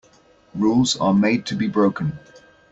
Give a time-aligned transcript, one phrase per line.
[0.55, 2.17] Rules are made to be broken.